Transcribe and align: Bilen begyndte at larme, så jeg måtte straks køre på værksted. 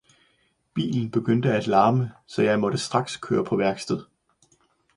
Bilen 0.73 1.11
begyndte 1.11 1.53
at 1.53 1.67
larme, 1.67 2.11
så 2.27 2.41
jeg 2.41 2.59
måtte 2.59 2.77
straks 2.77 3.17
køre 3.17 3.45
på 3.45 3.55
værksted. 3.57 4.05